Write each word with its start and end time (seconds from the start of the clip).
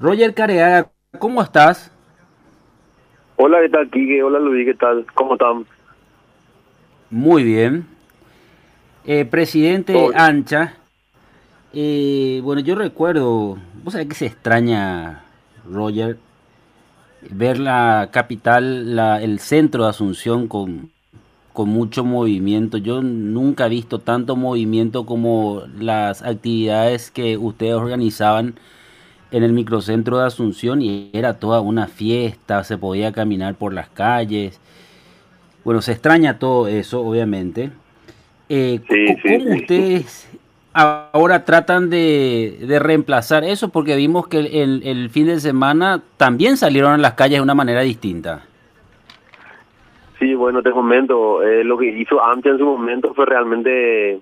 Roger 0.00 0.32
Careaga, 0.32 0.92
¿cómo 1.18 1.42
estás? 1.42 1.90
Hola, 3.34 3.58
¿qué 3.62 3.68
tal, 3.68 3.90
Kike? 3.90 4.22
Hola, 4.22 4.38
Luis, 4.38 4.64
¿qué 4.64 4.74
tal? 4.74 5.04
¿Cómo 5.12 5.32
están? 5.32 5.66
Muy 7.10 7.42
bien. 7.42 7.84
Eh, 9.04 9.24
presidente 9.24 9.96
Ancha, 10.14 10.74
eh, 11.72 12.40
bueno, 12.44 12.60
yo 12.60 12.76
recuerdo, 12.76 13.58
vos 13.82 13.92
sabés 13.92 14.06
que 14.06 14.14
se 14.14 14.26
extraña, 14.26 15.24
Roger, 15.68 16.18
ver 17.30 17.58
la 17.58 18.10
capital, 18.12 18.94
la, 18.94 19.20
el 19.20 19.40
centro 19.40 19.82
de 19.82 19.90
Asunción 19.90 20.46
con, 20.46 20.92
con 21.52 21.70
mucho 21.70 22.04
movimiento. 22.04 22.78
Yo 22.78 23.02
nunca 23.02 23.66
he 23.66 23.70
visto 23.70 23.98
tanto 23.98 24.36
movimiento 24.36 25.06
como 25.06 25.62
las 25.76 26.22
actividades 26.22 27.10
que 27.10 27.36
ustedes 27.36 27.74
organizaban 27.74 28.54
en 29.30 29.42
el 29.42 29.52
microcentro 29.52 30.18
de 30.18 30.26
Asunción 30.26 30.82
y 30.82 31.10
era 31.12 31.38
toda 31.38 31.60
una 31.60 31.86
fiesta, 31.86 32.64
se 32.64 32.78
podía 32.78 33.12
caminar 33.12 33.54
por 33.54 33.72
las 33.72 33.88
calles. 33.88 34.60
Bueno, 35.64 35.82
se 35.82 35.92
extraña 35.92 36.38
todo 36.38 36.66
eso, 36.66 37.00
obviamente. 37.00 37.70
Eh, 38.48 38.80
¿Cómo 39.22 39.54
ustedes 39.56 40.30
ahora 40.72 41.44
tratan 41.44 41.90
de, 41.90 42.78
reemplazar 42.80 43.44
eso? 43.44 43.68
Porque 43.68 43.96
vimos 43.96 44.28
que 44.28 44.38
el, 44.38 45.10
fin 45.10 45.26
de 45.26 45.40
semana 45.40 46.02
también 46.16 46.56
salieron 46.56 46.92
a 46.92 46.98
las 46.98 47.12
calles 47.14 47.38
de 47.38 47.42
una 47.42 47.54
manera 47.54 47.82
distinta. 47.82 48.46
Sí, 50.18 50.34
bueno, 50.34 50.62
te 50.62 50.72
comento, 50.72 51.42
eh, 51.42 51.62
lo 51.62 51.78
que 51.78 51.86
hizo 51.86 52.24
antes 52.24 52.52
en 52.52 52.58
su 52.58 52.64
momento 52.64 53.14
fue 53.14 53.24
realmente 53.26 54.20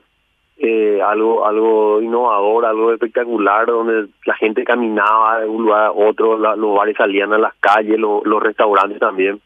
eh, 0.59 1.01
algo 1.02 1.46
algo 1.46 2.01
innovador, 2.01 2.64
algo 2.64 2.92
espectacular, 2.92 3.66
donde 3.66 4.09
la 4.24 4.34
gente 4.37 4.64
caminaba 4.64 5.41
de 5.41 5.48
un 5.48 5.64
lugar 5.64 5.84
a 5.84 5.92
otro, 5.92 6.38
los 6.38 6.74
bares 6.74 6.97
salían 6.97 7.33
a 7.33 7.38
las 7.38 7.55
calles, 7.60 7.98
los 7.98 8.42
restaurantes 8.42 8.98
también. 8.98 9.41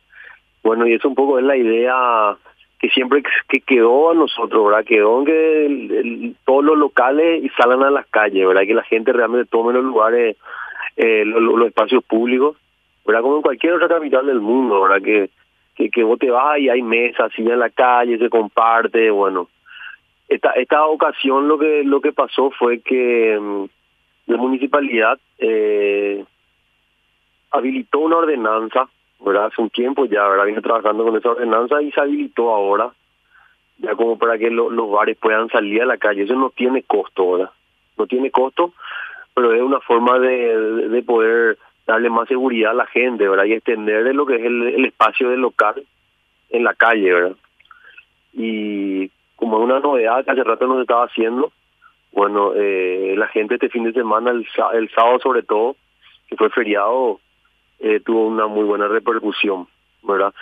Bueno, 0.63 0.87
y 0.87 0.95
eso 0.95 1.09
un 1.09 1.15
poco 1.15 1.39
es 1.39 1.45
la 1.45 1.57
idea 1.57 2.37
que 2.79 2.89
siempre 2.89 3.23
que 3.49 3.61
quedó 3.61 4.11
a 4.11 4.15
nosotros, 4.15 4.67
¿verdad? 4.67 4.85
Quedó 4.85 5.19
en 5.19 5.25
que 5.27 6.33
todos 6.45 6.65
los 6.65 6.79
locales 6.79 7.45
y 7.45 7.49
salgan 7.51 7.83
a 7.83 7.91
las 7.91 8.07
calles, 8.07 8.47
¿verdad? 8.47 8.63
Que 8.63 8.75
la 8.75 8.85
gente 8.85 9.13
realmente 9.13 9.51
tome 9.51 9.75
los 9.75 9.85
lugares, 9.85 10.37
eh, 10.97 11.25
los, 11.27 11.67
espacios 11.67 12.03
públicos, 12.05 12.57
¿verdad? 13.05 13.23
Como 13.23 13.37
en 13.37 13.43
cualquier 13.43 13.75
otra 13.75 13.89
capital 13.89 14.27
del 14.27 14.41
mundo, 14.41 14.83
¿verdad? 14.83 15.03
Que, 15.03 15.31
que, 15.75 15.91
que 15.91 16.03
vos 16.05 16.19
te 16.19 16.31
vas 16.31 16.59
y 16.59 16.71
hay 16.71 16.83
mesas, 16.83 17.31
y 17.37 17.43
en 17.43 17.59
la 17.59 17.71
calle, 17.71 18.17
se 18.17 18.31
comparte, 18.31 19.11
bueno. 19.11 19.49
Esta, 20.31 20.53
esta 20.53 20.87
ocasión 20.87 21.47
lo 21.49 21.59
que 21.59 21.85
lo 21.85 22.01
que 22.01 22.13
pasó 22.13 22.51
fue 22.53 22.81
que 22.81 23.39
mm, 23.39 23.65
la 24.31 24.37
municipalidad 24.39 25.19
eh, 25.39 26.25
habilitó 27.51 27.99
una 27.99 28.17
ordenanza 28.17 28.89
¿verdad? 29.21 29.47
Hace 29.47 29.61
un 29.61 29.71
tiempo 29.71 30.07
ya, 30.07 30.27
¿verdad? 30.27 30.47
Viene 30.47 30.63
trabajando 30.63 31.05
con 31.05 31.17
esa 31.17 31.31
ordenanza 31.31 31.81
y 31.83 31.93
se 31.93 32.01
habilitó 32.01 32.55
ahora, 32.55 32.91
ya 33.79 33.95
como 33.95 34.19
para 34.19 34.39
que 34.39 34.51
los 34.51 34.91
bares 34.91 35.17
puedan 35.19 35.49
salir 35.49 35.83
a 35.83 35.87
la 35.87 35.99
calle. 35.99 36.23
Eso 36.23 36.35
no 36.35 36.51
tiene 36.51 36.83
costo, 36.83 37.33
¿verdad? 37.33 37.51
No 37.99 38.07
tiene 38.07 38.31
costo, 38.31 38.73
pero 39.35 39.55
es 39.55 39.63
una 39.63 39.81
forma 39.81 40.19
de, 40.19 40.89
de 40.89 41.03
poder 41.03 41.59
darle 41.87 42.09
más 42.09 42.29
seguridad 42.29 42.73
a 42.73 42.75
la 42.75 42.87
gente, 42.87 43.29
¿verdad? 43.29 43.45
Y 43.45 43.53
extender 43.53 44.15
lo 44.15 44.27
que 44.27 44.37
es 44.37 44.45
el, 44.45 44.85
espacio 44.85 45.29
del 45.29 45.41
local 45.41 45.83
en 46.51 46.65
la 46.65 46.75
calle, 46.75 47.13
¿verdad? 47.13 47.37
Y 48.33 49.11
como 49.51 49.65
una 49.65 49.81
novedad 49.81 50.25
que 50.25 50.31
hace 50.31 50.45
rato 50.45 50.67
nos 50.67 50.81
estaba 50.81 51.05
haciendo, 51.05 51.53
bueno, 52.13 52.53
eh, 52.55 53.15
la 53.17 53.29
gente 53.29 53.55
este 53.55 53.69
fin 53.69 53.85
de 53.85 53.93
semana, 53.93 54.31
el, 54.31 54.47
el 54.75 54.91
sábado 54.91 55.19
sobre 55.21 55.43
todo, 55.43 55.77
que 56.29 56.37
fue 56.37 56.51
feriado, 56.51 57.21
eh, 57.79 58.01
tuvo 58.01 58.27
una 58.27 58.47
muy 58.47 58.65
buena 58.65 58.89
repercusión, 58.89 59.67
¿verdad? 60.03 60.33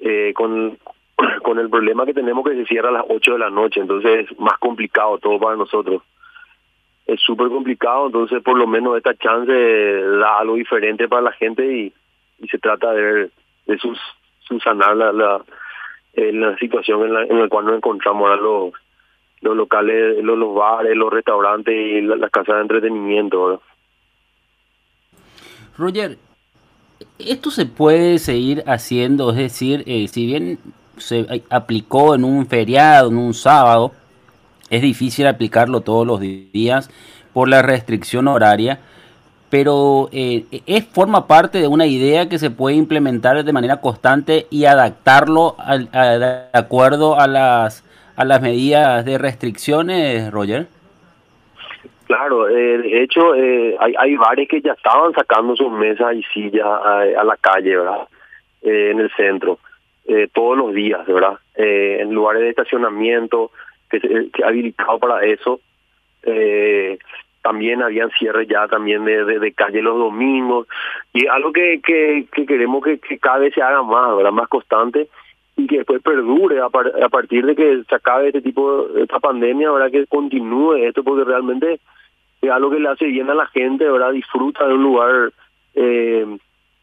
Eh, 0.00 0.32
con, 0.34 0.78
con 1.42 1.58
el 1.58 1.68
problema 1.70 2.06
que 2.06 2.14
tenemos 2.14 2.44
que 2.44 2.54
se 2.54 2.66
cierra 2.66 2.88
a 2.88 2.92
las 2.92 3.04
8 3.08 3.32
de 3.32 3.38
la 3.38 3.50
noche, 3.50 3.80
entonces 3.80 4.30
es 4.30 4.40
más 4.40 4.58
complicado 4.58 5.18
todo 5.18 5.38
para 5.38 5.56
nosotros. 5.56 6.02
Es 7.06 7.20
súper 7.20 7.48
complicado, 7.48 8.06
entonces 8.06 8.42
por 8.42 8.58
lo 8.58 8.66
menos 8.66 8.96
esta 8.96 9.14
chance 9.14 9.52
da 9.52 10.38
algo 10.38 10.56
diferente 10.56 11.08
para 11.08 11.22
la 11.22 11.32
gente 11.32 11.64
y, 11.64 11.92
y 12.38 12.48
se 12.48 12.58
trata 12.58 12.92
de, 12.92 13.30
de 13.66 13.78
sus, 13.78 13.98
subsanar 14.40 14.96
la, 14.96 15.12
la, 15.12 15.42
eh, 16.18 16.32
la 16.32 16.56
situación 16.56 17.04
en 17.04 17.14
la, 17.14 17.22
en 17.22 17.38
la 17.38 17.48
cual 17.48 17.66
nos 17.66 17.76
encontramos 17.76 18.28
los, 18.40 18.72
los 19.40 19.56
locales, 19.56 20.22
los, 20.22 20.54
bares, 20.54 20.96
los 20.96 21.12
restaurantes 21.12 21.74
y 21.74 22.00
las 22.00 22.30
casas 22.30 22.56
de 22.56 22.62
entretenimiento. 22.62 23.62
Roger, 25.76 26.18
esto 27.20 27.50
se 27.50 27.66
puede 27.66 28.18
seguir 28.18 28.64
haciendo, 28.66 29.30
es 29.30 29.36
decir, 29.36 29.84
eh, 29.86 30.08
si 30.08 30.26
bien 30.26 30.58
se 30.96 31.44
aplicó 31.50 32.16
en 32.16 32.24
un 32.24 32.46
feriado, 32.46 33.10
en 33.10 33.16
un 33.16 33.34
sábado, 33.34 33.92
es 34.70 34.82
difícil 34.82 35.28
aplicarlo 35.28 35.82
todos 35.82 36.04
los 36.04 36.20
días 36.20 36.90
por 37.32 37.48
la 37.48 37.62
restricción 37.62 38.26
horaria, 38.26 38.80
pero 39.50 40.08
eh, 40.12 40.44
es 40.66 40.86
forma 40.86 41.26
parte 41.26 41.58
de 41.58 41.68
una 41.68 41.86
idea 41.86 42.28
que 42.28 42.38
se 42.38 42.50
puede 42.50 42.76
implementar 42.76 43.42
de 43.42 43.52
manera 43.52 43.80
constante 43.80 44.46
y 44.50 44.64
adaptarlo 44.64 45.56
de 45.92 46.42
acuerdo 46.52 47.18
a 47.18 47.26
las 47.26 47.84
a 48.18 48.24
las 48.24 48.42
medidas 48.42 49.04
de 49.04 49.16
restricciones, 49.16 50.32
Roger. 50.32 50.66
Claro, 52.08 52.48
eh, 52.48 52.78
de 52.78 53.02
hecho 53.02 53.34
eh, 53.36 53.76
hay, 53.78 53.94
hay 53.96 54.16
bares 54.16 54.48
que 54.48 54.60
ya 54.60 54.72
estaban 54.72 55.12
sacando 55.12 55.54
sus 55.54 55.70
mesas 55.70 56.16
y 56.16 56.22
sillas 56.34 56.66
a, 56.66 57.22
la 57.22 57.36
calle, 57.36 57.76
¿verdad? 57.76 58.08
Eh, 58.62 58.90
en 58.90 59.00
el 59.00 59.10
centro, 59.12 59.58
todos 60.32 60.56
los 60.56 60.72
días, 60.72 61.06
¿verdad? 61.06 61.38
en 61.54 62.14
lugares 62.14 62.40
de 62.40 62.48
estacionamiento 62.48 63.50
que, 63.90 64.00
que 64.00 64.42
habilitado 64.42 64.98
para 64.98 65.24
eso. 65.26 65.60
También 67.48 67.82
habían 67.82 68.10
cierres 68.10 68.46
ya 68.46 68.68
también 68.68 69.06
de, 69.06 69.24
de, 69.24 69.52
calle 69.54 69.80
los 69.80 69.96
domingos 69.96 70.68
y 71.14 71.26
algo 71.28 71.50
que, 71.50 71.80
que, 71.82 72.26
que 72.30 72.44
queremos 72.44 72.84
que, 72.84 72.98
cada 73.18 73.38
vez 73.38 73.54
se 73.54 73.62
haga 73.62 73.82
más, 73.82 74.14
¿verdad? 74.14 74.32
Más 74.32 74.48
constante 74.48 75.08
y 75.56 75.66
que 75.66 75.78
después 75.78 76.02
perdure 76.02 76.60
a, 76.60 76.68
partir 76.68 77.46
de 77.46 77.56
que 77.56 77.82
se 77.88 77.94
acabe 77.94 78.26
este 78.26 78.42
tipo 78.42 78.86
esta 78.98 79.18
pandemia, 79.18 79.72
¿verdad? 79.72 79.90
Que 79.90 80.06
continúe 80.06 80.74
esto 80.74 81.02
porque 81.02 81.24
realmente 81.24 81.80
es 82.42 82.50
algo 82.50 82.70
que 82.70 82.80
le 82.80 82.88
hace 82.90 83.06
bien 83.06 83.30
a 83.30 83.34
la 83.34 83.46
gente, 83.46 83.88
¿verdad? 83.88 84.12
Disfruta 84.12 84.66
de 84.68 84.74
un 84.74 84.82
lugar 84.82 85.32
eh, 85.74 86.26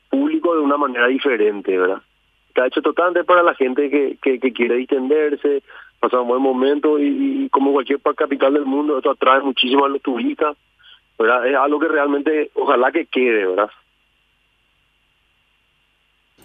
público 0.10 0.56
de 0.56 0.62
una 0.62 0.78
manera 0.78 1.06
diferente, 1.08 1.78
¿verdad? 1.78 2.02
Está 2.48 2.66
hecho 2.66 2.82
totalmente 2.82 3.24
para 3.24 3.44
la 3.44 3.54
gente 3.54 3.88
que, 3.92 4.18
que, 4.20 4.52
quiere 4.52 4.78
distenderse, 4.78 5.62
pasar 6.06 6.22
un 6.22 6.28
buen 6.28 6.42
momento 6.42 7.00
y, 7.00 7.50
como 7.50 7.74
cualquier 7.74 8.00
capital 8.16 8.54
del 8.54 8.66
mundo, 8.66 8.98
esto 8.98 9.12
atrae 9.12 9.42
muchísimo 9.42 9.86
a 9.86 9.90
los 9.90 10.02
turistas, 10.02 10.56
¿verdad? 11.18 11.48
Es 11.48 11.56
algo 11.56 11.80
que 11.80 11.88
realmente, 11.88 12.52
ojalá 12.54 12.92
que 12.92 13.06
quede, 13.06 13.48
¿verdad? 13.48 13.70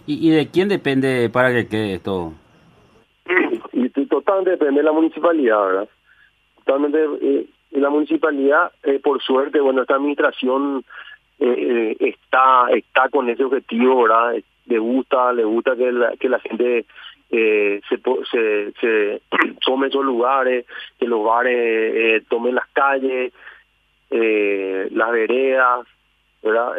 ¿Y, 0.06 0.28
y 0.28 0.30
de 0.30 0.48
quién 0.48 0.68
depende 0.68 1.28
para 1.30 1.52
que 1.52 1.68
quede 1.68 1.94
esto? 1.94 2.32
Y 3.72 4.06
totalmente 4.06 4.50
depende 4.50 4.80
de 4.80 4.84
la 4.84 4.92
municipalidad, 4.92 5.66
¿verdad? 5.66 5.88
Totalmente... 6.64 6.98
Eh, 7.20 7.46
la 7.72 7.90
municipalidad, 7.90 8.72
eh, 8.82 8.98
por 8.98 9.22
suerte, 9.22 9.60
bueno, 9.60 9.82
esta 9.82 9.94
administración 9.94 10.84
eh, 11.38 11.96
está 12.00 12.66
está 12.74 13.08
con 13.08 13.28
ese 13.28 13.44
objetivo, 13.44 14.02
¿verdad? 14.02 14.42
Le 14.66 14.78
gusta, 14.78 15.32
le 15.32 15.44
gusta 15.44 15.76
que 15.76 15.92
la, 15.92 16.16
que 16.16 16.28
la 16.28 16.40
gente 16.40 16.86
se, 17.30 17.80
se, 18.30 18.72
se 18.80 19.22
tome 19.64 19.88
esos 19.88 20.04
lugares, 20.04 20.66
que 20.98 21.06
los 21.06 21.24
bares 21.24 22.24
tomen 22.28 22.54
las 22.54 22.68
calles, 22.72 23.32
las 24.10 25.12
veredas, 25.12 25.86
¿verdad? 26.42 26.72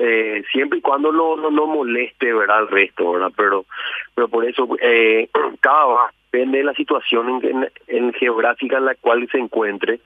siempre 0.52 0.80
y 0.80 0.82
cuando 0.82 1.12
no, 1.12 1.38
no, 1.38 1.50
no 1.50 1.68
moleste, 1.68 2.34
¿verdad? 2.34 2.58
Al 2.60 2.68
resto, 2.68 3.14
¿verdad? 3.14 3.32
Pero, 3.38 3.66
pero 4.14 4.28
por 4.28 4.46
eso, 4.46 4.68
cada 5.62 6.12
depende 6.32 6.60
de 6.60 6.64
la 6.64 6.74
situación 6.74 7.42
en, 7.44 7.70
en 7.88 8.14
geográfica 8.14 8.78
en 8.78 8.86
la 8.86 8.96
cual 8.96 9.28
se 9.32 9.38
encuentre, 9.38 10.00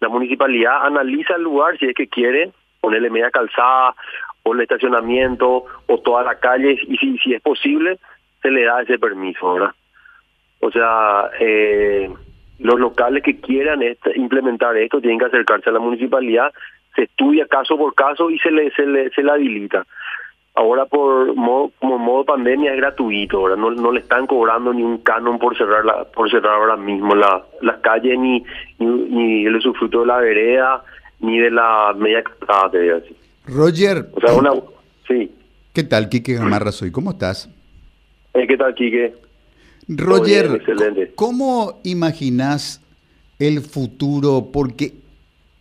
la 0.00 0.08
municipalidad 0.08 0.86
analiza 0.86 1.36
el 1.36 1.42
lugar 1.42 1.78
si 1.78 1.86
es 1.86 1.94
que 1.94 2.08
quiere 2.08 2.52
ponerle 2.80 3.10
media 3.10 3.30
calzada 3.30 3.94
o 4.42 4.54
el 4.54 4.62
estacionamiento 4.62 5.64
o 5.86 5.98
toda 5.98 6.22
la 6.22 6.36
calle 6.36 6.78
y 6.88 6.96
si, 6.96 7.18
si 7.18 7.34
es 7.34 7.42
posible 7.42 7.98
se 8.42 8.50
le 8.50 8.64
da 8.64 8.82
ese 8.82 8.98
permiso, 8.98 9.54
¿verdad? 9.54 9.74
O 10.60 10.70
sea, 10.70 11.30
eh, 11.40 12.10
los 12.58 12.78
locales 12.78 13.22
que 13.22 13.40
quieran 13.40 13.82
este, 13.82 14.18
implementar 14.18 14.76
esto 14.76 15.00
tienen 15.00 15.18
que 15.18 15.26
acercarse 15.26 15.70
a 15.70 15.72
la 15.72 15.80
municipalidad, 15.80 16.52
se 16.94 17.04
estudia 17.04 17.46
caso 17.46 17.76
por 17.76 17.94
caso 17.94 18.30
y 18.30 18.38
se 18.38 18.50
le, 18.50 18.70
se 18.72 18.86
le, 18.86 19.10
se 19.10 19.22
le 19.22 19.30
habilita 19.30 19.86
ahora 20.54 20.86
por 20.86 21.34
modo, 21.34 21.72
como 21.78 21.98
modo 21.98 22.24
pandemia 22.24 22.72
es 22.72 22.76
gratuito, 22.76 23.38
ahora 23.38 23.56
no, 23.56 23.70
no 23.70 23.92
le 23.92 24.00
están 24.00 24.26
cobrando 24.26 24.72
ni 24.72 24.82
un 24.82 24.98
canon 24.98 25.38
por 25.38 25.56
cerrar 25.56 25.84
la, 25.84 26.04
por 26.04 26.30
cerrar 26.30 26.54
ahora 26.54 26.76
mismo 26.76 27.14
la, 27.14 27.44
las 27.62 27.78
calles 27.78 28.18
ni, 28.18 28.44
ni, 28.78 28.86
ni 28.86 29.46
el 29.46 29.56
usufructo 29.56 30.00
de 30.00 30.06
la 30.06 30.18
vereda 30.18 30.82
ni 31.20 31.38
de 31.38 31.50
la 31.50 31.94
media 31.96 32.22
casada, 32.22 32.70
te 32.70 32.92
así. 32.92 33.16
Roger. 33.46 34.06
O 34.14 34.20
sea, 34.20 34.34
una... 34.34 34.52
Sí. 35.06 35.30
¿Qué 35.74 35.82
tal, 35.82 36.08
Quique 36.08 36.34
Gamarra 36.34 36.72
soy? 36.72 36.90
¿Cómo 36.90 37.10
estás? 37.10 37.48
Eh, 38.34 38.46
¿Qué 38.46 38.56
tal, 38.56 38.74
Quique? 38.74 39.14
Roger, 39.88 40.62
¿cómo 41.16 41.80
imaginas 41.82 42.80
el 43.38 43.60
futuro? 43.60 44.50
Porque 44.52 44.94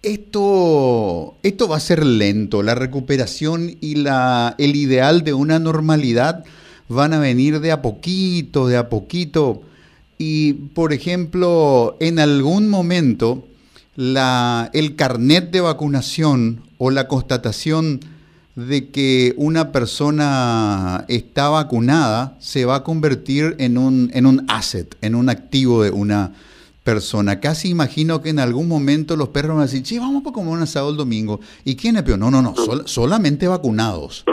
esto, 0.04 1.36
esto 1.42 1.68
va 1.68 1.78
a 1.78 1.80
ser 1.80 2.06
lento. 2.06 2.62
La 2.62 2.76
recuperación 2.76 3.78
y 3.82 3.96
la, 3.96 4.56
el 4.60 4.76
ideal 4.76 5.24
de 5.24 5.34
una 5.34 5.58
normalidad 5.58 6.46
van 6.90 7.14
a 7.14 7.20
venir 7.20 7.60
de 7.60 7.72
a 7.72 7.82
poquito, 7.82 8.68
de 8.68 8.78
a 8.78 8.90
poquito. 8.90 9.64
Y, 10.20 10.54
por 10.54 10.94
ejemplo, 10.94 11.98
en 12.00 12.20
algún 12.20 12.70
momento, 12.70 13.48
la, 13.96 14.70
el 14.74 14.96
carnet 14.96 15.50
de 15.50 15.62
vacunación 15.62 16.62
o 16.78 16.92
la 16.92 17.08
constatación 17.08 18.00
de 18.68 18.90
que 18.90 19.34
una 19.38 19.72
persona 19.72 21.06
está 21.08 21.48
vacunada 21.48 22.36
se 22.40 22.66
va 22.66 22.78
a 22.78 22.84
convertir 22.84 23.56
en 23.58 23.78
un, 23.78 24.12
en 24.14 24.26
un 24.26 24.46
asset, 24.50 24.98
en 25.02 25.16
un 25.16 25.30
activo 25.30 25.84
de 25.84 25.92
una 25.92 26.34
persona. 26.84 27.40
Casi 27.40 27.70
imagino 27.70 28.22
que 28.22 28.30
en 28.30 28.40
algún 28.40 28.68
momento 28.68 29.16
los 29.16 29.30
perros 29.30 29.56
van 29.56 29.64
a 29.64 29.68
decir, 29.68 29.86
sí, 29.86 29.98
vamos 29.98 30.24
a 30.26 30.32
comer 30.34 30.54
un 30.54 30.62
asado 30.62 30.90
el 30.90 30.98
domingo. 30.98 31.40
¿Y 31.64 31.76
quién 31.76 31.96
es 31.96 32.04
peor? 32.04 32.20
No, 32.20 32.30
no, 32.32 32.42
no, 32.42 32.54
solamente 32.86 33.48
vacunados. 33.48 34.26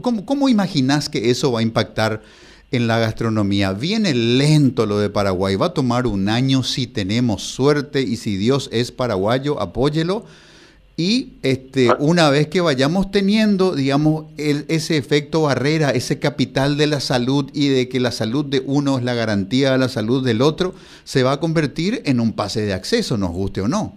¿cómo, 0.00 0.24
¿Cómo 0.24 0.48
imaginas 0.48 1.08
que 1.08 1.30
eso 1.30 1.50
va 1.50 1.58
a 1.58 1.62
impactar 1.62 2.22
en 2.70 2.86
la 2.86 3.00
gastronomía? 3.00 3.72
Viene 3.72 4.14
lento 4.14 4.86
lo 4.86 4.98
de 5.00 5.10
Paraguay, 5.10 5.56
va 5.56 5.66
a 5.66 5.74
tomar 5.74 6.06
un 6.06 6.28
año 6.28 6.62
si 6.62 6.86
tenemos 6.86 7.42
suerte 7.42 8.02
y 8.02 8.16
si 8.16 8.36
Dios 8.36 8.68
es 8.72 8.92
paraguayo, 8.92 9.60
apóyelo 9.60 10.24
y 10.96 11.34
este, 11.42 11.90
ah. 11.90 11.96
una 11.98 12.30
vez 12.30 12.48
que 12.48 12.62
vayamos 12.62 13.10
teniendo, 13.10 13.74
digamos, 13.74 14.24
ese 14.38 14.96
efecto 14.96 15.42
barrera, 15.42 15.90
ese 15.90 16.18
capital 16.18 16.78
de 16.78 16.86
la 16.86 17.00
salud 17.00 17.50
y 17.52 17.68
de 17.68 17.88
que 17.88 18.00
la 18.00 18.10
salud 18.10 18.46
de 18.46 18.62
uno 18.64 18.96
es 18.96 19.04
la 19.04 19.14
garantía 19.14 19.72
de 19.72 19.78
la 19.78 19.88
salud 19.88 20.24
del 20.24 20.40
otro, 20.40 20.72
se 21.04 21.22
va 21.22 21.32
a 21.32 21.40
convertir 21.40 22.00
en 22.06 22.18
un 22.18 22.34
pase 22.34 22.62
de 22.62 22.72
acceso, 22.72 23.18
nos 23.18 23.30
guste 23.30 23.60
o 23.60 23.68
no. 23.68 23.92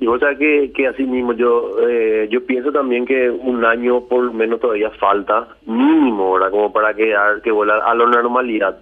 Y 0.00 0.06
vos 0.06 0.20
sabés 0.20 0.38
que, 0.38 0.72
que 0.74 0.88
así 0.88 1.04
mismo 1.04 1.34
yo 1.34 1.76
eh, 1.88 2.26
yo 2.30 2.44
pienso 2.44 2.72
también 2.72 3.06
que 3.06 3.30
un 3.30 3.64
año 3.64 4.02
por 4.02 4.24
lo 4.24 4.32
menos 4.32 4.60
todavía 4.60 4.90
falta, 4.90 5.48
mínimo, 5.66 6.32
¿verdad? 6.32 6.50
Como 6.50 6.72
para 6.72 6.94
quedar, 6.94 7.42
que 7.42 7.50
vuelva 7.50 7.78
a 7.78 7.94
la 7.94 8.06
normalidad. 8.06 8.78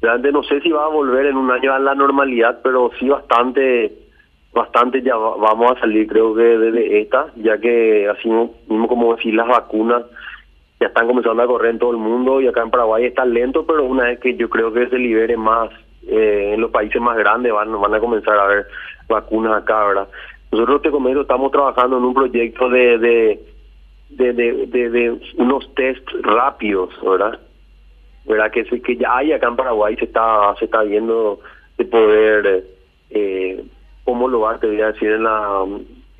Realmente 0.00 0.32
no 0.32 0.42
sé 0.42 0.60
si 0.60 0.70
va 0.70 0.84
a 0.84 0.88
volver 0.88 1.26
en 1.26 1.36
un 1.36 1.50
año 1.50 1.72
a 1.72 1.78
la 1.78 1.94
normalidad, 1.94 2.60
pero 2.62 2.90
sí 2.98 3.08
bastante 3.08 4.01
bastante 4.52 5.02
ya 5.02 5.16
vamos 5.16 5.72
a 5.72 5.80
salir 5.80 6.06
creo 6.06 6.34
que 6.34 6.42
desde 6.42 7.00
esta, 7.00 7.26
ya 7.36 7.58
que 7.58 8.08
así 8.08 8.28
mismo 8.28 8.88
como 8.88 9.16
decir 9.16 9.34
las 9.34 9.48
vacunas 9.48 10.04
ya 10.78 10.88
están 10.88 11.06
comenzando 11.06 11.42
a 11.42 11.46
correr 11.46 11.70
en 11.70 11.78
todo 11.78 11.92
el 11.92 11.96
mundo 11.96 12.40
y 12.40 12.48
acá 12.48 12.62
en 12.62 12.70
Paraguay 12.70 13.04
está 13.04 13.24
lento, 13.24 13.64
pero 13.64 13.84
una 13.84 14.04
vez 14.04 14.20
que 14.20 14.34
yo 14.34 14.50
creo 14.50 14.72
que 14.72 14.88
se 14.88 14.98
libere 14.98 15.36
más 15.36 15.70
eh, 16.06 16.52
en 16.54 16.60
los 16.60 16.70
países 16.70 17.00
más 17.00 17.16
grandes 17.16 17.52
van, 17.52 17.80
van 17.80 17.94
a 17.94 18.00
comenzar 18.00 18.36
a 18.36 18.44
haber 18.44 18.66
vacunas 19.08 19.62
acá, 19.62 19.86
¿verdad? 19.86 20.08
Nosotros 20.50 20.82
te 20.82 20.90
comento, 20.90 21.22
estamos 21.22 21.50
trabajando 21.50 21.96
en 21.96 22.04
un 22.04 22.12
proyecto 22.12 22.68
de, 22.68 22.98
de, 22.98 23.40
de, 24.10 24.32
de, 24.32 25.20
unos 25.36 25.74
test 25.74 26.06
rápidos, 26.20 26.90
¿verdad? 27.02 27.38
¿verdad? 28.26 28.50
Que, 28.50 28.64
que 28.64 28.96
ya 28.96 29.16
hay 29.16 29.32
acá 29.32 29.48
en 29.48 29.56
Paraguay, 29.56 29.96
se 29.96 30.04
está, 30.04 30.54
se 30.58 30.66
está 30.66 30.82
viendo 30.82 31.40
de 31.78 31.84
poder... 31.86 32.64
Eh, 33.10 33.64
cómo 34.04 34.28
lo 34.28 34.40
va, 34.40 34.58
te 34.58 34.66
voy 34.66 34.80
a 34.80 34.92
decir, 34.92 35.10
en 35.10 35.24
la, 35.24 35.64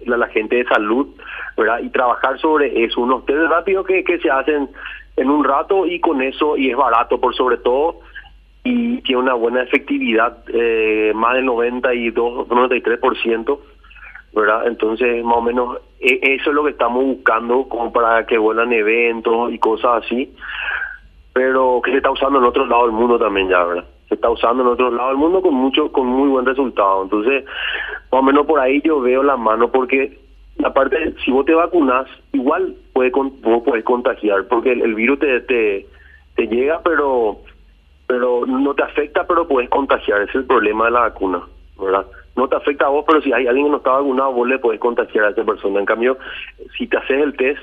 la, 0.06 0.28
gente 0.28 0.56
de 0.56 0.64
salud, 0.64 1.08
¿verdad? 1.56 1.80
Y 1.80 1.90
trabajar 1.90 2.38
sobre 2.38 2.84
eso, 2.84 3.00
unos 3.00 3.24
test 3.26 3.50
rápidos 3.50 3.86
que, 3.86 4.04
que 4.04 4.18
se 4.18 4.30
hacen 4.30 4.68
en 5.16 5.30
un 5.30 5.44
rato 5.44 5.86
y 5.86 6.00
con 6.00 6.22
eso, 6.22 6.56
y 6.56 6.70
es 6.70 6.76
barato 6.76 7.20
por 7.20 7.34
sobre 7.34 7.58
todo, 7.58 8.00
y 8.64 9.00
tiene 9.02 9.22
una 9.22 9.34
buena 9.34 9.62
efectividad, 9.62 10.38
eh, 10.48 11.12
más 11.14 11.34
del 11.34 11.46
92, 11.46 12.48
93%, 12.48 13.58
¿verdad? 14.34 14.66
Entonces, 14.66 15.24
más 15.24 15.36
o 15.36 15.42
menos, 15.42 15.78
e, 16.00 16.18
eso 16.22 16.50
es 16.50 16.54
lo 16.54 16.64
que 16.64 16.70
estamos 16.70 17.04
buscando 17.04 17.68
como 17.68 17.92
para 17.92 18.24
que 18.26 18.38
vuelan 18.38 18.72
eventos 18.72 19.52
y 19.52 19.58
cosas 19.58 20.04
así, 20.04 20.32
pero 21.32 21.80
que 21.84 21.90
se 21.90 21.96
está 21.98 22.10
usando 22.10 22.38
en 22.38 22.44
otros 22.44 22.68
lados 22.68 22.86
del 22.86 22.92
mundo 22.92 23.18
también 23.18 23.48
ya, 23.48 23.64
¿verdad? 23.64 23.84
Está 24.14 24.30
usando 24.30 24.62
en 24.62 24.68
otros 24.68 24.92
lados 24.92 25.10
del 25.10 25.18
mundo 25.18 25.42
con 25.42 25.54
mucho 25.54 25.90
con 25.92 26.06
muy 26.06 26.28
buen 26.28 26.46
resultado. 26.46 27.02
Entonces, 27.02 27.44
más 28.10 28.20
o 28.20 28.22
menos 28.22 28.46
por 28.46 28.60
ahí 28.60 28.80
yo 28.82 29.00
veo 29.00 29.22
la 29.22 29.36
mano 29.36 29.70
porque 29.70 30.18
aparte 30.64 31.14
si 31.24 31.30
vos 31.30 31.44
te 31.46 31.54
vacunas, 31.54 32.06
igual 32.32 32.74
puede 32.92 33.10
vos 33.10 33.62
puedes 33.64 33.84
contagiar 33.84 34.46
porque 34.48 34.72
el, 34.72 34.94
virus 34.94 35.18
te, 35.18 35.40
te, 35.40 35.86
te 36.36 36.46
llega, 36.46 36.80
pero 36.82 37.38
pero 38.06 38.44
no 38.46 38.74
te 38.74 38.82
afecta, 38.82 39.26
pero 39.26 39.48
puedes 39.48 39.70
contagiar. 39.70 40.20
Ese 40.22 40.30
es 40.30 40.36
el 40.36 40.44
problema 40.44 40.86
de 40.86 40.90
la 40.90 41.00
vacuna, 41.00 41.42
¿verdad? 41.80 42.06
No 42.36 42.48
te 42.48 42.56
afecta 42.56 42.86
a 42.86 42.90
vos, 42.90 43.04
pero 43.06 43.22
si 43.22 43.32
hay 43.32 43.46
alguien 43.46 43.66
que 43.66 43.70
no 43.70 43.76
está 43.78 43.92
vacunado, 43.92 44.32
vos 44.32 44.48
le 44.48 44.58
puedes 44.58 44.80
contagiar 44.80 45.26
a 45.26 45.30
esa 45.30 45.44
persona. 45.44 45.80
En 45.80 45.86
cambio, 45.86 46.18
si 46.76 46.86
te 46.86 46.98
haces 46.98 47.22
el 47.22 47.36
test, 47.36 47.60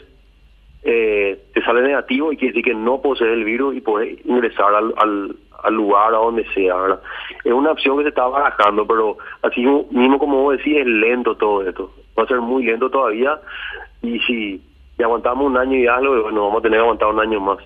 eh, 0.84 1.40
te 1.54 1.62
sale 1.64 1.82
negativo 1.82 2.32
y 2.32 2.38
quiere 2.38 2.54
decir 2.54 2.64
que 2.64 2.74
no 2.74 3.02
posees 3.02 3.34
el 3.34 3.44
virus 3.44 3.76
y 3.76 3.82
puedes 3.82 4.26
ingresar 4.26 4.74
al, 4.74 4.94
al, 4.98 5.36
al 5.64 5.74
lugar, 5.74 6.14
a 6.14 6.18
donde 6.18 6.46
sea, 6.54 6.76
¿verdad? 6.76 7.02
Es 7.44 7.54
una 7.54 7.72
opción 7.72 7.98
que 7.98 8.04
se 8.04 8.10
está 8.10 8.28
barajando, 8.28 8.86
pero 8.86 9.18
así 9.42 9.66
mismo 9.92 10.20
como 10.20 10.44
vos 10.44 10.58
decís, 10.58 10.78
es 10.78 10.86
lento 10.86 11.36
todo 11.36 11.68
esto. 11.68 11.92
Va 12.18 12.24
a 12.24 12.28
ser 12.28 12.42
muy 12.42 12.64
lento 12.64 12.90
todavía 12.90 13.40
y 14.02 14.20
si, 14.20 14.62
aguantamos 15.02 15.46
un 15.46 15.58
año 15.58 15.78
y 15.78 15.88
algo, 15.88 16.22
bueno, 16.24 16.46
vamos 16.46 16.60
a 16.60 16.64
tener 16.64 16.80
que 16.80 16.84
aguantar 16.84 17.10
un 17.10 17.20
año 17.20 17.40
más. 17.40 17.60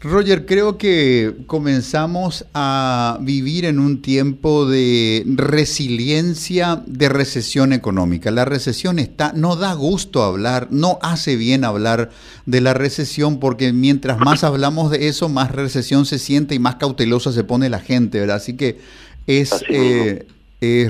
Roger, 0.00 0.44
creo 0.44 0.76
que 0.76 1.34
comenzamos 1.46 2.44
a 2.52 3.18
vivir 3.22 3.64
en 3.64 3.78
un 3.78 4.02
tiempo 4.02 4.66
de 4.66 5.24
resiliencia 5.26 6.82
de 6.86 7.08
recesión 7.08 7.72
económica. 7.72 8.30
La 8.30 8.44
recesión 8.44 8.98
está, 8.98 9.32
no 9.34 9.56
da 9.56 9.72
gusto 9.72 10.22
hablar, 10.22 10.68
no 10.70 10.98
hace 11.00 11.36
bien 11.36 11.64
hablar 11.64 12.10
de 12.44 12.60
la 12.60 12.74
recesión 12.74 13.40
porque 13.40 13.72
mientras 13.72 14.18
más 14.18 14.44
hablamos 14.44 14.90
de 14.90 15.08
eso, 15.08 15.30
más 15.30 15.50
recesión 15.52 16.04
se 16.04 16.18
siente 16.18 16.54
y 16.54 16.58
más 16.58 16.76
cautelosa 16.76 17.32
se 17.32 17.44
pone 17.44 17.70
la 17.70 17.80
gente, 17.80 18.20
¿verdad? 18.20 18.36
Así 18.36 18.52
que 18.52 18.78
es, 19.26 19.64
eh, 19.70 20.26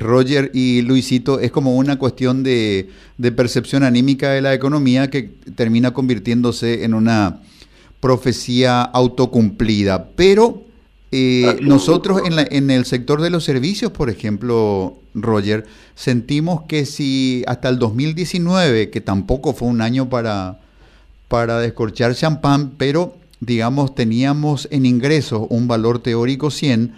Roger 0.01 0.51
y 0.53 0.83
Luisito, 0.83 1.39
es 1.39 1.53
como 1.53 1.77
una 1.77 1.97
cuestión 1.97 2.43
de 2.43 2.89
percepción 3.37 3.85
anímica 3.85 4.31
de 4.31 4.41
la 4.41 4.53
economía 4.53 5.11
que 5.11 5.31
termina 5.55 5.93
convirtiéndose 5.93 6.83
en 6.83 6.93
una 6.93 7.39
profecía 8.07 8.83
autocumplida. 8.83 10.11
Pero 10.15 10.63
eh, 11.11 11.59
nosotros 11.61 12.23
en, 12.25 12.37
la, 12.37 12.47
en, 12.49 12.71
el 12.71 12.85
sector 12.85 13.21
de 13.21 13.31
los 13.31 13.43
servicios, 13.43 13.91
por 13.91 14.11
ejemplo, 14.11 14.97
Roger, 15.13 15.67
sentimos 15.97 16.63
que 16.69 16.87
si 16.87 17.43
hasta 17.49 17.69
el 17.69 17.81
2019, 17.81 18.91
que 18.91 19.01
tampoco 19.01 19.55
fue 19.55 19.67
un 19.67 19.81
año 19.81 20.09
para, 20.09 20.61
para 21.27 21.59
descorchar 21.59 22.15
champán, 22.15 22.75
pero 22.79 23.17
digamos 23.41 23.97
teníamos 23.97 24.69
en 24.71 24.87
ingresos 24.87 25.49
un 25.51 25.67
valor 25.67 25.99
teórico 25.99 26.53
100, 26.53 26.95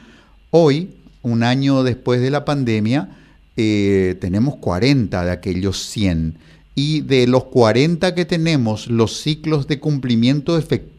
hoy, 0.51 0.91
un 1.23 1.43
año 1.43 1.85
después 1.85 2.21
de 2.21 2.31
la 2.31 2.45
pandemia, 2.45 3.17
eh, 3.57 4.15
tenemos 4.21 4.57
40 4.57 5.25
de 5.25 5.31
aquellos 5.31 5.79
100 5.87 6.37
y 6.79 7.01
de 7.01 7.27
los 7.27 7.43
40 7.47 8.15
que 8.15 8.25
tenemos, 8.25 8.87
los 8.87 9.21
ciclos 9.21 9.67
de 9.67 9.81
cumplimiento 9.81 10.57
efectivo, 10.57 10.98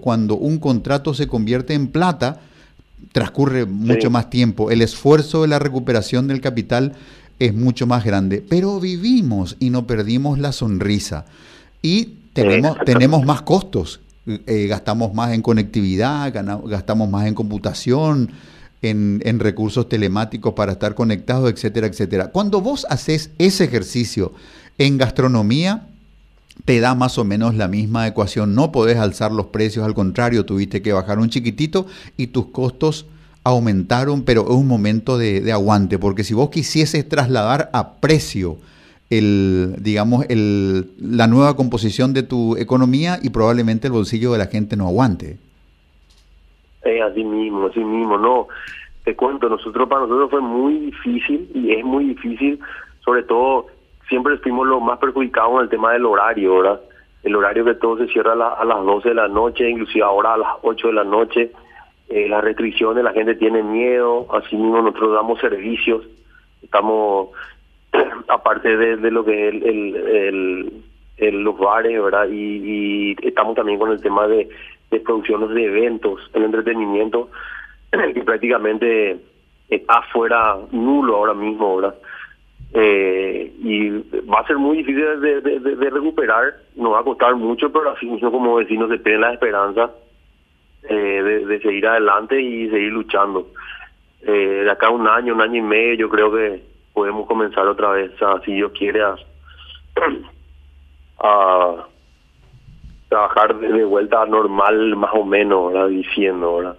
cuando 0.00 0.36
un 0.36 0.58
contrato 0.58 1.14
se 1.14 1.26
convierte 1.26 1.74
en 1.74 1.88
plata, 1.88 2.40
transcurre 3.12 3.66
mucho 3.66 4.10
más 4.10 4.30
tiempo. 4.30 4.70
El 4.70 4.82
esfuerzo 4.82 5.42
de 5.42 5.48
la 5.48 5.58
recuperación 5.58 6.28
del 6.28 6.40
capital 6.40 6.92
es 7.38 7.54
mucho 7.54 7.86
más 7.86 8.04
grande. 8.04 8.44
Pero 8.48 8.80
vivimos 8.80 9.56
y 9.58 9.70
no 9.70 9.86
perdimos 9.86 10.38
la 10.38 10.52
sonrisa. 10.52 11.24
Y 11.82 12.14
tenemos, 12.32 12.76
tenemos 12.84 13.24
más 13.24 13.42
costos. 13.42 14.00
Eh, 14.26 14.66
gastamos 14.68 15.14
más 15.14 15.32
en 15.32 15.42
conectividad, 15.42 16.32
gastamos 16.66 17.08
más 17.08 17.26
en 17.26 17.34
computación, 17.34 18.30
en, 18.82 19.22
en, 19.24 19.40
recursos 19.40 19.88
telemáticos 19.88 20.52
para 20.52 20.72
estar 20.72 20.94
conectados, 20.94 21.50
etcétera, 21.50 21.86
etcétera. 21.86 22.28
Cuando 22.28 22.60
vos 22.60 22.86
haces 22.90 23.30
ese 23.38 23.64
ejercicio 23.64 24.34
en 24.76 24.98
gastronomía 24.98 25.87
te 26.64 26.80
da 26.80 26.94
más 26.94 27.18
o 27.18 27.24
menos 27.24 27.54
la 27.54 27.68
misma 27.68 28.06
ecuación. 28.06 28.54
No 28.54 28.72
podés 28.72 28.98
alzar 28.98 29.32
los 29.32 29.46
precios, 29.46 29.84
al 29.84 29.94
contrario, 29.94 30.44
tuviste 30.44 30.82
que 30.82 30.92
bajar 30.92 31.18
un 31.18 31.30
chiquitito 31.30 31.86
y 32.16 32.28
tus 32.28 32.46
costos 32.46 33.06
aumentaron, 33.44 34.24
pero 34.24 34.42
es 34.42 34.50
un 34.54 34.68
momento 34.68 35.16
de, 35.18 35.50
aguante, 35.52 35.98
porque 35.98 36.24
si 36.24 36.34
vos 36.34 36.50
quisieses 36.50 37.08
trasladar 37.08 37.70
a 37.72 37.94
precio 37.94 38.58
el, 39.10 39.76
digamos, 39.78 40.26
el, 40.28 40.90
la 41.00 41.26
nueva 41.26 41.56
composición 41.56 42.12
de 42.12 42.22
tu 42.22 42.56
economía 42.56 43.18
y 43.22 43.30
probablemente 43.30 43.86
el 43.86 43.94
bolsillo 43.94 44.32
de 44.32 44.38
la 44.38 44.46
gente 44.46 44.76
no 44.76 44.86
aguante. 44.86 45.38
Así 46.82 47.24
mismo, 47.24 47.66
así 47.66 47.80
mismo, 47.80 48.18
no. 48.18 48.48
Te 49.04 49.16
cuento, 49.16 49.48
nosotros 49.48 49.88
para 49.88 50.02
nosotros 50.02 50.30
fue 50.30 50.40
muy 50.40 50.78
difícil 50.78 51.50
y 51.54 51.72
es 51.72 51.84
muy 51.84 52.04
difícil, 52.06 52.58
sobre 53.04 53.22
todo 53.22 53.66
siempre 54.08 54.38
fuimos 54.38 54.66
los 54.66 54.82
más 54.82 54.98
perjudicados 54.98 55.56
en 55.56 55.60
el 55.62 55.68
tema 55.68 55.92
del 55.92 56.06
horario, 56.06 56.58
¿verdad? 56.58 56.80
El 57.22 57.36
horario 57.36 57.64
que 57.64 57.74
todo 57.74 57.98
se 57.98 58.08
cierra 58.08 58.32
a, 58.32 58.64
las 58.64 58.84
12 58.84 59.08
de 59.08 59.14
la 59.14 59.28
noche, 59.28 59.68
inclusive 59.68 60.04
ahora 60.04 60.34
a 60.34 60.38
las 60.38 60.52
8 60.62 60.88
de 60.88 60.92
la 60.92 61.04
noche. 61.04 61.52
Eh, 62.08 62.28
las 62.28 62.42
restricciones, 62.42 63.04
la 63.04 63.12
gente 63.12 63.34
tiene 63.34 63.62
miedo, 63.62 64.26
así 64.34 64.56
mismo 64.56 64.80
nosotros 64.80 65.12
damos 65.12 65.38
servicios, 65.40 66.06
estamos, 66.62 67.28
aparte 68.28 68.76
de, 68.78 69.10
lo 69.10 69.24
que 69.26 69.48
es 71.18 71.34
los 71.34 71.58
bares, 71.58 72.02
¿verdad? 72.02 72.28
Y, 72.30 73.14
estamos 73.26 73.56
también 73.56 73.78
con 73.78 73.90
el 73.90 74.00
tema 74.00 74.26
de, 74.26 74.48
de 74.90 75.00
producciones 75.00 75.50
de 75.50 75.64
eventos, 75.66 76.30
el 76.32 76.44
entretenimiento, 76.44 77.28
que 77.90 78.22
prácticamente 78.22 79.18
está 79.68 80.00
fuera 80.10 80.56
nulo 80.72 81.16
ahora 81.16 81.34
mismo, 81.34 81.76
¿verdad? 81.76 81.94
Eh, 82.74 83.52
y 83.62 83.90
va 84.30 84.40
a 84.40 84.46
ser 84.46 84.56
muy 84.58 84.78
difícil 84.78 85.20
de, 85.20 85.40
de, 85.40 85.90
recuperar, 85.90 86.54
nos 86.76 86.92
va 86.92 87.00
a 87.00 87.04
costar 87.04 87.34
mucho, 87.34 87.72
pero 87.72 87.90
así 87.90 88.04
mismo 88.06 88.30
como 88.30 88.56
vecinos 88.56 88.90
se 88.90 88.98
tienen 88.98 89.22
la 89.22 89.32
esperanza 89.32 89.90
eh, 90.82 91.44
de, 91.46 91.60
seguir 91.60 91.86
adelante 91.86 92.40
y 92.40 92.68
seguir 92.68 92.92
luchando. 92.92 93.48
Eh, 94.22 94.62
de 94.64 94.70
acá 94.70 94.90
un 94.90 95.08
año, 95.08 95.34
un 95.34 95.40
año 95.40 95.56
y 95.56 95.62
medio, 95.62 95.94
yo 95.94 96.08
creo 96.10 96.32
que 96.32 96.62
podemos 96.92 97.26
comenzar 97.26 97.66
otra 97.66 97.90
vez, 97.90 98.12
si 98.44 98.52
Dios 98.52 98.72
quiere, 98.72 99.00
a, 101.20 101.86
trabajar 103.08 103.58
de 103.58 103.84
vuelta 103.84 104.26
normal, 104.26 104.94
más 104.94 105.10
o 105.14 105.24
menos, 105.24 105.72
¿verdad? 105.72 105.88
diciendo, 105.88 106.56
¿verdad? 106.56 106.76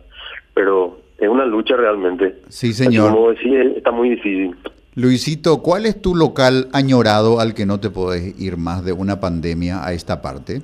Pero 0.53 1.00
es 1.17 1.27
una 1.27 1.46
lucha 1.46 1.75
realmente. 1.75 2.36
Sí, 2.50 2.74
señor. 2.74 3.12
como 3.12 3.31
decía, 3.31 3.63
está 3.63 3.89
muy 3.91 4.12
difícil. 4.12 4.55
Luisito, 5.00 5.62
¿cuál 5.62 5.86
es 5.86 6.01
tu 6.01 6.13
local 6.13 6.68
añorado 6.74 7.39
al 7.39 7.53
que 7.53 7.65
no 7.65 7.79
te 7.79 7.89
podés 7.89 8.38
ir 8.38 8.58
más 8.58 8.84
de 8.84 8.91
una 8.91 9.22
pandemia 9.22 9.86
a 9.86 9.94
esta 9.94 10.22
parte? 10.22 10.62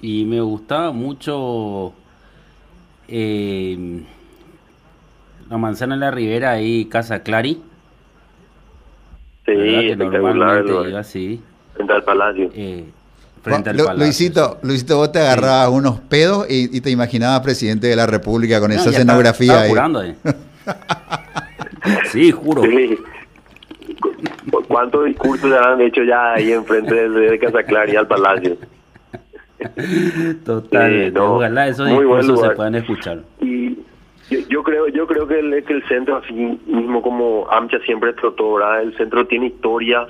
Y 0.00 0.24
me 0.26 0.40
gustaba 0.40 0.92
mucho 0.92 1.92
eh, 3.08 4.04
la 5.50 5.58
manzana 5.58 5.94
en 5.94 6.00
la 6.00 6.12
ribera 6.12 6.52
ahí, 6.52 6.84
Casa 6.84 7.24
Clari. 7.24 7.60
Sí, 9.44 9.96
normalmente 9.96 10.88
iba 10.88 11.00
así. 11.00 11.40
Frente 11.74 11.92
al 11.94 12.04
palacio. 12.04 12.48
Eh, 12.54 12.84
frente 13.42 13.70
al 13.70 13.76
palacio. 13.76 14.04
Luisito, 14.04 14.58
Luisito, 14.62 14.98
vos 14.98 15.10
te 15.10 15.18
agarrabas 15.18 15.68
unos 15.70 15.98
pedos 15.98 16.46
y, 16.48 16.80
te 16.80 16.90
imaginabas 16.90 17.40
presidente 17.40 17.88
de 17.88 17.96
la 17.96 18.06
República 18.06 18.60
con 18.60 18.70
esa 18.70 18.90
escenografía 18.90 19.66
estaba, 19.66 20.00
ahí. 20.00 20.16
sí, 22.12 22.30
juro. 22.30 22.62
¿Cuántos 24.72 25.04
discursos 25.04 25.50
se 25.50 25.58
han 25.58 25.80
hecho 25.82 26.02
ya 26.02 26.32
ahí 26.32 26.50
enfrente 26.50 26.94
de, 26.94 27.08
de 27.10 27.38
Casa 27.38 27.62
Clari 27.62 27.94
al 27.94 28.06
palacio? 28.06 28.56
Total, 30.46 31.12
ojalá 31.18 31.68
esos 31.68 31.88
discursos 31.88 32.40
se 32.40 32.50
puedan 32.50 32.74
escuchar. 32.76 33.18
Y 33.42 33.78
yo, 34.48 34.62
creo 34.62 34.88
yo 34.88 35.06
creo 35.06 35.28
que 35.28 35.40
el, 35.40 35.62
que 35.64 35.74
el 35.74 35.86
centro, 35.88 36.16
así 36.16 36.32
mismo 36.32 37.02
como 37.02 37.46
AMCHA 37.50 37.80
siempre 37.80 38.14
trató, 38.14 38.58
el 38.80 38.96
centro 38.96 39.26
tiene 39.26 39.48
historia, 39.48 40.06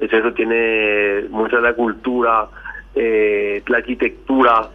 el 0.00 0.08
centro 0.08 0.32
tiene 0.32 1.24
mucha 1.28 1.56
de 1.56 1.62
la 1.62 1.74
cultura, 1.74 2.46
eh, 2.94 3.62
la 3.66 3.76
arquitectura, 3.76 4.70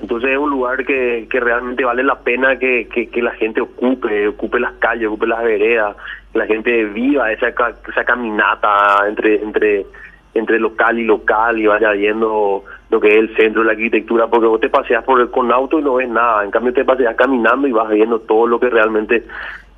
entonces 0.00 0.30
es 0.30 0.38
un 0.38 0.50
lugar 0.50 0.84
que, 0.84 1.26
que 1.30 1.40
realmente 1.40 1.84
vale 1.84 2.04
la 2.04 2.18
pena 2.18 2.58
que, 2.58 2.86
que, 2.88 3.22
la 3.22 3.32
gente 3.32 3.62
ocupe, 3.62 4.28
ocupe 4.28 4.60
las 4.60 4.74
calles, 4.74 5.08
ocupe 5.08 5.26
las 5.26 5.42
veredas, 5.42 5.96
que 6.32 6.38
la 6.38 6.46
gente 6.46 6.84
viva 6.84 7.32
esa, 7.32 7.48
esa 7.48 8.04
caminata 8.04 9.08
entre, 9.08 9.42
entre, 9.42 9.86
entre 10.34 10.58
local 10.58 10.98
y 10.98 11.04
local 11.04 11.58
y 11.58 11.66
vaya 11.66 11.92
viendo 11.92 12.64
lo 12.90 13.00
que 13.00 13.08
es 13.08 13.16
el 13.16 13.36
centro 13.36 13.62
de 13.62 13.68
la 13.68 13.72
arquitectura, 13.72 14.26
porque 14.26 14.46
vos 14.46 14.60
te 14.60 14.68
paseas 14.68 15.02
por 15.02 15.20
el, 15.20 15.30
con 15.30 15.50
auto 15.50 15.78
y 15.78 15.82
no 15.82 15.94
ves 15.94 16.10
nada, 16.10 16.44
en 16.44 16.50
cambio 16.50 16.74
te 16.74 16.84
paseas 16.84 17.16
caminando 17.16 17.66
y 17.66 17.72
vas 17.72 17.88
viendo 17.88 18.20
todo 18.20 18.46
lo 18.46 18.60
que 18.60 18.68
realmente 18.68 19.24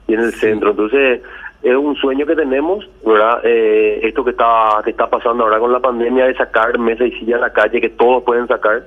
tiene 0.06 0.24
el 0.24 0.32
centro. 0.32 0.70
Entonces, 0.70 1.22
es 1.62 1.76
un 1.76 1.94
sueño 1.96 2.26
que 2.26 2.36
tenemos, 2.36 2.88
¿verdad? 3.04 3.40
Eh, 3.44 4.00
esto 4.02 4.24
que 4.24 4.30
está 4.30 4.80
que 4.84 4.90
está 4.90 5.08
pasando 5.08 5.44
ahora 5.44 5.58
con 5.58 5.72
la 5.72 5.80
pandemia 5.80 6.26
de 6.26 6.34
sacar 6.34 6.78
mesas 6.78 7.08
y 7.08 7.12
sillas 7.12 7.38
a 7.38 7.46
la 7.46 7.52
calle, 7.52 7.80
que 7.80 7.90
todos 7.90 8.22
pueden 8.24 8.46
sacar, 8.46 8.82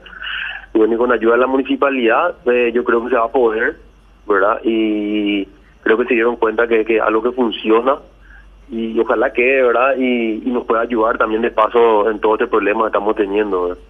y 0.74 0.78
bueno, 0.78 0.98
con 0.98 1.12
ayuda 1.12 1.34
de 1.34 1.40
la 1.40 1.48
municipalidad, 1.48 2.36
eh, 2.46 2.72
yo 2.74 2.84
creo 2.84 3.04
que 3.04 3.10
se 3.10 3.16
va 3.16 3.26
a 3.26 3.32
poder, 3.32 3.78
¿verdad? 4.28 4.60
Y 4.64 5.48
creo 5.82 5.98
que 5.98 6.06
se 6.06 6.14
dieron 6.14 6.38
cuenta 6.38 6.68
que, 6.68 6.86
que 6.86 7.02
algo 7.02 7.22
que 7.22 7.32
funciona 7.32 7.98
y 8.70 8.98
ojalá 9.00 9.34
que, 9.34 9.62
¿verdad? 9.62 9.98
Y, 9.98 10.50
nos 10.50 10.66
pueda 10.66 10.82
ayudar 10.82 11.18
también 11.18 11.42
de 11.42 11.52
paso 11.52 12.10
en 12.10 12.20
todo 12.20 12.36
este 12.36 12.48
problema 12.48 12.82
que 12.84 12.88
estamos 12.88 13.16
teniendo, 13.16 13.64
¿verdad? 13.64 13.84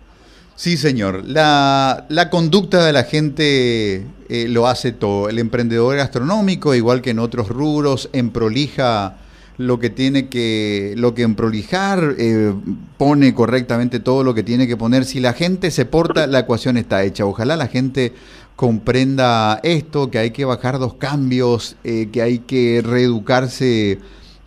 Sí, 0.55 0.77
señor. 0.77 1.23
La, 1.25 2.05
la 2.09 2.29
conducta 2.29 2.85
de 2.85 2.93
la 2.93 3.03
gente 3.03 4.05
eh, 4.27 4.47
lo 4.47 4.67
hace 4.67 4.91
todo. 4.91 5.29
El 5.29 5.39
emprendedor 5.39 5.95
gastronómico, 5.95 6.75
igual 6.75 7.01
que 7.01 7.11
en 7.11 7.19
otros 7.19 7.49
rubros, 7.49 8.09
emprolija 8.13 9.17
lo 9.57 9.79
que 9.79 9.89
tiene 9.89 10.27
que, 10.27 10.93
lo 10.97 11.13
que 11.13 11.23
emprolijar, 11.23 12.15
eh, 12.17 12.53
pone 12.97 13.33
correctamente 13.33 13.99
todo 13.99 14.23
lo 14.23 14.33
que 14.33 14.43
tiene 14.43 14.67
que 14.67 14.77
poner. 14.77 15.05
Si 15.05 15.19
la 15.19 15.33
gente 15.33 15.71
se 15.71 15.85
porta, 15.85 16.27
la 16.27 16.39
ecuación 16.39 16.77
está 16.77 17.03
hecha. 17.03 17.25
Ojalá 17.25 17.55
la 17.55 17.67
gente 17.67 18.13
comprenda 18.55 19.59
esto, 19.63 20.09
que 20.11 20.19
hay 20.19 20.31
que 20.31 20.45
bajar 20.45 20.79
dos 20.79 20.95
cambios, 20.95 21.75
eh, 21.83 22.09
que 22.11 22.21
hay 22.21 22.39
que 22.39 22.81
reeducarse 22.83 23.99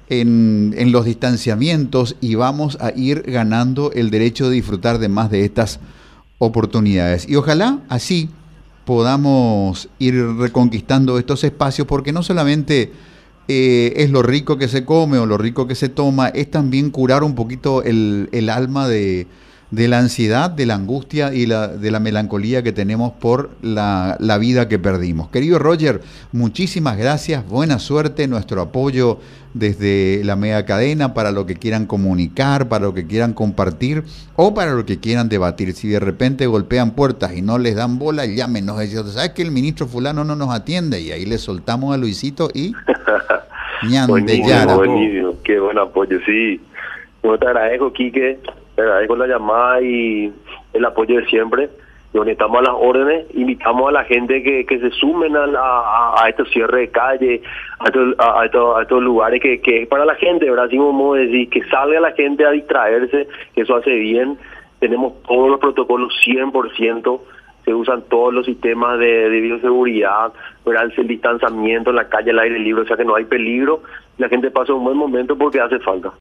en, 0.09 0.75
en 0.77 0.93
los 0.93 1.05
distanciamientos 1.05 2.17
y 2.21 2.35
vamos 2.35 2.79
a 2.81 2.93
ir 2.95 3.23
ganando 3.23 3.91
el 3.93 4.11
derecho 4.11 4.49
de 4.49 4.57
disfrutar 4.57 4.99
de 4.99 5.09
más 5.09 5.31
de 5.31 5.45
estas 5.45 5.81
oportunidades. 6.39 7.29
Y 7.29 7.37
ojalá 7.37 7.81
así 7.89 8.29
podamos 8.85 9.89
ir 9.99 10.15
reconquistando 10.39 11.19
estos 11.19 11.43
espacios, 11.45 11.87
porque 11.87 12.13
no 12.13 12.23
solamente 12.23 12.93
eh, 13.49 13.93
es 13.97 14.11
lo 14.11 14.23
rico 14.23 14.57
que 14.59 14.69
se 14.69 14.85
come 14.85 15.19
o 15.19 15.27
lo 15.27 15.39
rico 15.39 15.67
que 15.67 15.75
se 15.75 15.89
toma, 15.89 16.29
es 16.29 16.51
también 16.51 16.91
curar 16.91 17.23
un 17.23 17.35
poquito 17.35 17.83
el, 17.83 18.29
el 18.33 18.51
alma 18.51 18.89
de, 18.89 19.27
de 19.75 19.89
la 19.89 19.99
ansiedad, 19.99 20.51
de 20.51 20.67
la 20.67 20.75
angustia 20.75 21.35
y 21.35 21.47
la, 21.47 21.67
de 21.67 21.91
la 21.91 21.99
melancolía 21.99 22.63
que 22.63 22.73
tenemos 22.73 23.13
por 23.13 23.51
la, 23.61 24.17
la, 24.21 24.39
vida 24.39 24.69
que 24.69 24.79
perdimos. 24.79 25.31
Querido 25.31 25.59
Roger, 25.59 26.01
muchísimas 26.31 26.97
gracias, 26.97 27.47
buena 27.49 27.81
suerte, 27.81 28.29
nuestro 28.29 28.63
apoyo 28.63 29.19
desde 29.53 30.23
la 30.25 30.37
media 30.37 30.65
cadena 30.65 31.13
para 31.13 31.33
lo 31.33 31.45
que 31.47 31.57
quieran 31.57 31.87
comunicar, 31.87 32.69
para 32.69 32.85
lo 32.85 32.95
que 32.95 33.07
quieran 33.07 33.33
compartir 33.33 34.05
o 34.37 34.55
para 34.55 34.75
lo 34.75 34.87
que 34.87 35.01
quieran 35.01 35.29
debatir. 35.29 35.73
Si 35.73 35.89
de 35.89 35.99
repente 35.99 36.47
golpean 36.47 36.93
puertas 36.93 37.37
y 37.37 37.43
no 37.43 37.59
les 37.59 37.75
dan 37.75 37.99
bola, 37.99 38.27
llámenos. 38.27 38.77
¿Sabes 39.13 39.31
que 39.31 39.43
el 39.43 39.51
ministro 39.51 39.87
fulano 39.87 40.23
no 40.23 40.37
nos 40.37 40.55
atiende? 40.55 41.01
Y 41.01 41.11
ahí 41.11 41.25
le 41.25 41.39
soltamos 41.39 41.93
a 41.93 41.97
Luisito 41.97 42.49
y... 42.55 42.73
buenísimo, 44.09 44.77
buenísimo, 44.77 45.35
qué 45.43 45.59
buen 45.59 45.79
apoyo, 45.79 46.19
sí. 46.25 46.61
Bueno, 47.23 47.39
te 47.39 47.47
agradezco, 47.47 47.93
Quique 47.93 48.39
agradezco 48.83 49.17
la 49.17 49.27
llamada 49.27 49.81
y 49.83 50.33
el 50.73 50.85
apoyo 50.85 51.17
de 51.17 51.27
siempre. 51.27 51.69
Donde 52.13 52.31
estamos 52.31 52.59
a 52.59 52.71
las 52.71 52.75
órdenes, 52.79 53.27
invitamos 53.35 53.89
a 53.89 53.93
la 53.93 54.05
gente 54.05 54.41
que, 54.45 54.65
que 54.67 54.79
se 54.79 54.91
sumen 54.91 55.35
a, 55.37 56.15
a, 56.17 56.29
estos 56.29 56.49
cierres 56.51 56.83
de 56.83 56.89
calle, 56.91 57.43
a 57.81 57.87
estos, 57.87 58.15
a, 58.21 58.81
estos, 58.83 59.03
lugares 59.03 59.43
que, 59.43 59.61
que 59.61 59.83
es 59.83 59.89
para 59.89 60.05
la 60.05 60.15
gente, 60.15 60.49
¿verdad? 60.49 60.67
Así 60.67 60.77
como 60.77 61.15
decir, 61.15 61.51
que 61.51 61.65
salga 61.65 61.99
la 61.99 62.13
gente 62.13 62.47
a 62.47 62.53
distraerse, 62.53 63.27
que 63.53 63.63
eso 63.63 63.75
hace 63.75 63.91
bien. 63.97 64.39
Tenemos 64.79 65.21
todos 65.25 65.51
los 65.51 65.59
protocolos 65.59 66.15
100%, 66.25 67.21
se 67.65 67.75
usan 67.75 68.03
todos 68.03 68.33
los 68.33 68.47
sistemas 68.47 68.99
de, 69.01 69.31
de 69.31 69.41
bioseguridad, 69.41 70.33
¿verdad? 70.65 70.93
el 70.97 71.09
distanciamiento 71.09 71.91
en 71.91 71.97
la 71.97 72.09
calle, 72.09 72.31
al 72.31 72.39
aire 72.39 72.61
libre, 72.61 72.83
o 72.83 72.87
sea 72.87 72.97
que 72.97 73.05
no 73.05 73.17
hay 73.17 73.25
peligro. 73.25 73.83
La 74.19 74.29
gente 74.29 74.53
pasa 74.53 74.73
un 74.73 74.85
buen 74.85 74.97
momento 74.97 75.37
porque 75.37 75.61
hace 75.61 75.81
falta. 75.81 76.13